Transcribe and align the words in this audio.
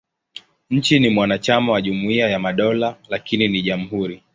Nchi 0.69 0.99
ni 0.99 1.09
mwanachama 1.09 1.71
wa 1.71 1.81
Jumuiya 1.81 2.29
ya 2.29 2.39
Madola, 2.39 2.97
lakini 3.09 3.47
ni 3.47 3.61
jamhuri. 3.61 4.23